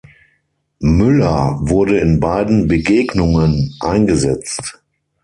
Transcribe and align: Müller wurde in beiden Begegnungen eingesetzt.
Müller 0.79 1.59
wurde 1.61 1.99
in 1.99 2.19
beiden 2.19 2.67
Begegnungen 2.67 3.75
eingesetzt. 3.81 4.81